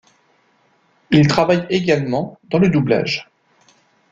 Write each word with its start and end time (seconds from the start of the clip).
Il 1.11 1.27
travaille 1.27 1.67
également 1.69 2.39
dans 2.45 2.57
le 2.57 2.69
doublage. 2.69 3.29